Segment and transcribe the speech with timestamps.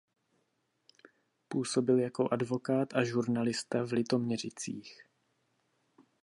[1.47, 5.07] Působil jako advokát a žurnalista v Litoměřicích.